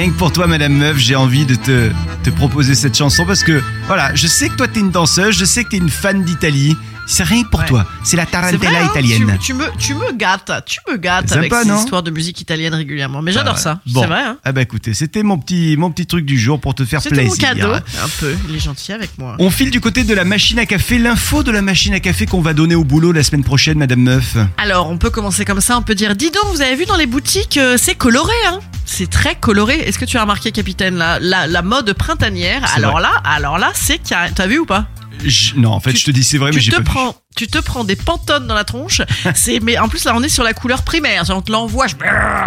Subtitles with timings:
[0.00, 1.90] Rien que pour toi, Madame Meuf, j'ai envie de te,
[2.24, 5.44] te proposer cette chanson parce que, voilà, je sais que toi, t'es une danseuse, je
[5.44, 6.76] sais que t'es une fan d'Italie.
[7.06, 7.66] C'est rien que pour Ouais.
[7.66, 7.86] toi.
[8.04, 9.36] C'est la tarantella vrai, hein, italienne.
[9.40, 12.40] Tu, tu me, tu me gâtes, tu me gâtes avec sympa, ces histoires de musique
[12.40, 13.20] italienne régulièrement.
[13.20, 14.02] Mais j'adore Ah ça, Bon.
[14.02, 14.22] c'est vrai.
[14.22, 14.36] Hein.
[14.44, 17.16] Ah bah écoutez, c'était mon petit, mon petit truc du jour pour te faire C'était
[17.16, 17.32] plaisir.
[17.32, 18.32] mon cadeau, un peu.
[18.48, 19.34] Il est gentil avec moi.
[19.40, 22.26] On file du côté de la machine à café, l'info de la machine à café
[22.26, 24.36] qu'on va donner au boulot la semaine prochaine, Madame Meuf.
[24.56, 26.96] Alors, on peut commencer comme ça, on peut dire, dis donc, vous avez vu dans
[26.96, 28.60] les boutiques, euh, c'est coloré, hein
[28.92, 29.76] C'est très coloré.
[29.78, 32.62] Est-ce que tu as remarqué, capitaine, la, la, la mode printanière?
[32.74, 33.02] Alors vrai.
[33.02, 34.00] là, alors là, c'est.
[34.02, 34.86] T'as vu ou pas?
[35.24, 36.88] Je- non, en fait, Tu- je te dis c'est vrai, mais j'ai te pas vu.
[37.36, 39.00] Tu te prends des pantones dans la tronche.
[39.34, 41.24] C'est, mais en plus là, on est sur la couleur primaire.
[41.30, 41.94] On te l'envoie, je-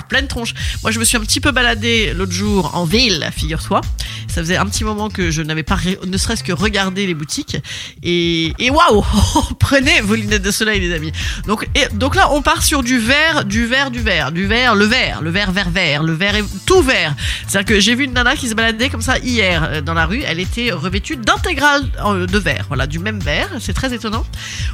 [0.10, 0.54] pleine tronche.
[0.84, 3.82] Moi, je me suis un petit peu baladé l'autre jour en ville, figure-toi.
[4.28, 7.58] Ça faisait un petit moment que je n'avais pas, ne serait-ce que regardé les boutiques.
[8.04, 9.04] Et, et waouh,
[9.60, 11.12] prenez vos lunettes de soleil, les amis.
[11.48, 14.76] Donc, et, donc là, on part sur du vert, du vert, du vert, du vert,
[14.76, 17.16] le vert, le vert, vert, vert, le vert, est tout vert.
[17.48, 20.06] C'est-à-dire que j'ai vu une nana qui se baladait comme ça hier euh, dans la
[20.06, 20.22] rue.
[20.26, 23.50] Elle était revêtue d'intégrale euh, de vert, voilà, du même vert.
[23.60, 24.26] C'est très étonnant.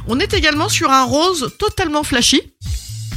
[0.08, 2.49] On est également sur un rose totalement flashy.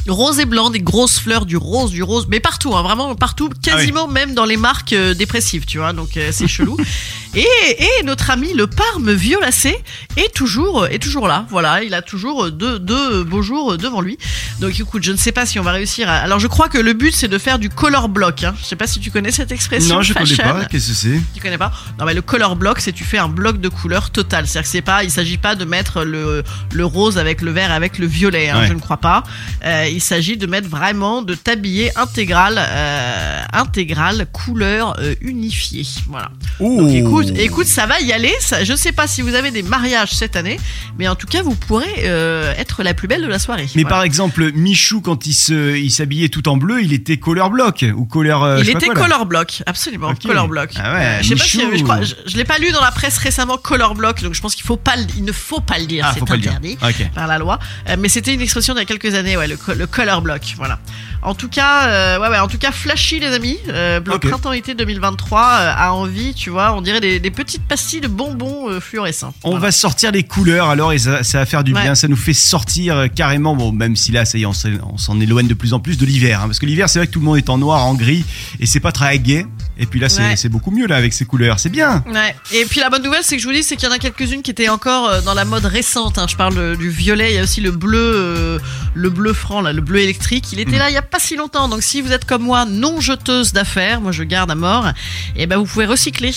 [0.08, 3.50] Rose et blanc, des grosses fleurs, du rose, du rose, mais partout, hein, vraiment partout,
[3.62, 6.78] quasiment même dans les marques euh, dépressives, tu vois, donc euh, c'est chelou.
[7.36, 7.42] Et,
[7.80, 9.76] et notre ami le Parme violacé
[10.18, 14.20] est toujours, est toujours là, voilà, il a toujours deux, deux beaux jours devant lui.
[14.60, 16.18] Donc écoute, je ne sais pas si on va réussir à...
[16.18, 18.54] Alors je crois que le but c'est de faire du color block, hein.
[18.62, 19.96] je sais pas si tu connais cette expression.
[19.96, 20.44] Non, je connais fashion.
[20.44, 20.66] pas.
[20.66, 21.22] Qu'est-ce que c'est?
[21.34, 21.72] Tu connais pas?
[21.98, 24.46] Non mais le color block c'est tu fais un bloc de couleur total.
[24.46, 27.72] C'est-à-dire que c'est pas, il s'agit pas de mettre le, le rose avec le vert
[27.72, 28.50] avec le violet.
[28.50, 28.68] Hein, Ouais.
[28.68, 29.24] Je ne crois pas.
[29.66, 35.86] Euh, il s'agit de mettre vraiment de tablier intégral, euh, intégral couleur euh, unifiée.
[36.08, 36.30] Voilà.
[36.60, 38.34] Donc écoute, écoute, ça va y aller.
[38.40, 40.60] Ça, je sais pas si vous avez des mariages cette année,
[40.98, 43.68] mais en tout cas vous pourrez euh, être la plus belle de la soirée.
[43.76, 43.96] Mais Voilà.
[43.98, 47.86] par exemple, Michou, quand il se, il s'habillait tout en bleu, il était couleur bloc
[47.96, 50.24] ou je il était quoi, color block, absolument, Ok.
[50.24, 50.72] color block.
[50.78, 51.78] Ah ouais, je sais pas si, Michou.
[51.78, 54.42] je, crois, je, je l'ai pas lu dans la presse récemment, color block, donc je
[54.42, 56.52] pense qu'il faut pas, le- il ne faut pas le dire, Ah, c'est le dire.
[56.52, 56.78] interdit
[57.14, 57.60] par la loi.
[58.00, 60.54] Mais c'était une expression d'il y a quelques années, ouais, le, co- le color block,
[60.56, 60.80] voilà.
[61.24, 63.58] En tout cas, euh, ouais, ouais, en tout cas, flashy les amis.
[63.70, 68.00] Euh, le printemps-été 2023 euh, a envie, tu vois, on dirait des, des petites pastilles
[68.02, 69.34] de bonbons euh, fluorescents.
[69.44, 69.66] On Voilà.
[69.68, 71.82] va sortir les couleurs alors et ça, ça va faire du Ouais.
[71.82, 71.96] bien.
[71.96, 75.48] Ça nous fait sortir carrément, bon, même si là, ça y est, on s'en- éloigne
[75.48, 76.40] de plus en plus de l'hiver.
[76.42, 78.24] hein, parce que l'hiver, c'est vrai que tout le monde est en noir, en gris
[78.62, 79.46] et c'est pas très gai.
[79.78, 80.50] Et puis là, c'est Ouais.
[80.50, 81.60] beaucoup mieux là avec ces couleurs.
[81.60, 82.04] C'est bien.
[82.12, 82.36] Ouais.
[82.54, 83.98] Et puis la bonne nouvelle, c'est que je vous dis, c'est qu'il y en a
[84.00, 86.18] quelques-unes qui étaient encore euh, dans la mode récente.
[86.20, 86.28] hein.
[86.30, 88.60] Je parle euh, du violet, il y a aussi le bleu, euh,
[88.94, 90.52] le bleu franc, là, le bleu électrique.
[90.54, 90.80] Il était Mm.
[90.80, 91.68] là il y a pas si longtemps.
[91.70, 94.88] Donc si vous êtes comme moi, non jeteuse d'affaires, moi je garde à mort,
[95.36, 96.34] et ben vous pouvez recycler.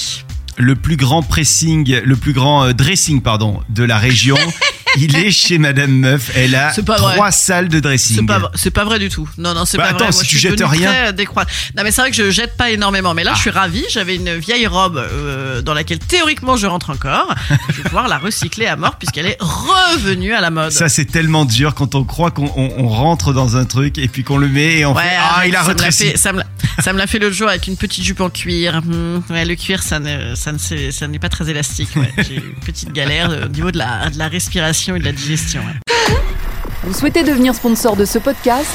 [0.59, 4.39] Le plus grand pressing, le plus grand dressing, pardon, de la région.
[4.97, 6.31] il est chez Madame Meuf.
[6.35, 8.17] Elle a C'est pas trois salles de dressing.
[8.17, 9.29] C'est pas, vrai- c'est pas vrai du tout.
[9.39, 10.13] Non, non, c'est Bah, pas attends, vrai.
[10.13, 11.13] si Moi, tu je suis jettes devenue rien.
[11.13, 11.25] très.
[11.77, 13.15] Non, mais c'est vrai que je jette pas énormément.
[13.15, 13.85] Mais là, je suis ravie.
[13.91, 17.35] J'avais une vieille robe euh, dans laquelle théoriquement je rentre encore.
[17.71, 20.71] je vais pouvoir la recycler à mort puisqu'elle est revenue à la mode.
[20.73, 24.09] Ça, c'est tellement dur quand on croit qu'on on- on rentre dans un truc et
[24.09, 26.11] puis qu'on le met et on fait Ah, arrête, il a ça me l'a rétréci.
[26.11, 26.47] fait- Ça me l'a-
[26.83, 28.81] ça me l'a fait l'autre jour avec une petite jupe en cuir.
[28.85, 30.59] Hmm, ouais, le cuir, ça ne, ça ne,
[30.91, 31.89] ça n'est pas très élastique.
[31.97, 32.13] ouais.
[32.19, 34.29] J'ai eu une petite galère euh, au niveau de la, de la
[34.95, 35.63] et de la digestion.
[36.85, 38.71] Vous souhaitez devenir sponsor de ce podcast?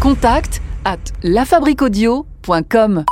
[0.00, 3.04] Contact à lafabriquaudio.com.